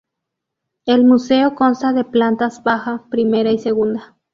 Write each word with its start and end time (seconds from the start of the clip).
El 0.87 1.05
Museo 1.05 1.53
consta 1.53 1.93
de 1.93 2.03
plantas 2.03 2.63
baja, 2.63 3.03
primera 3.11 3.51
y 3.51 3.59
segunda. 3.59 4.17